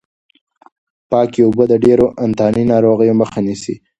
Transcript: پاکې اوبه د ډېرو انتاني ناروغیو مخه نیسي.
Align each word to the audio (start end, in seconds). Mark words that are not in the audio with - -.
پاکې 1.09 1.41
اوبه 1.45 1.65
د 1.69 1.73
ډېرو 1.83 2.05
انتاني 2.25 2.63
ناروغیو 2.71 3.19
مخه 3.21 3.39
نیسي. 3.45 3.75